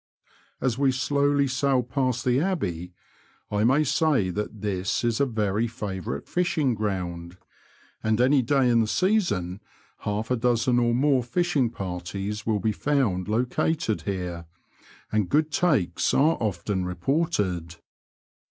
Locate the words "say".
3.83-4.31